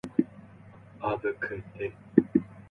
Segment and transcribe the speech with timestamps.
[0.03, 0.31] A quick brown
[1.19, 1.95] fox jumped over the lazy
[2.33, 2.43] dog